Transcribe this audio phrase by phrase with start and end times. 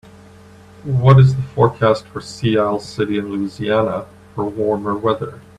[0.83, 5.43] what is the forecast for Sea Isle City in Louisiana for warmer weather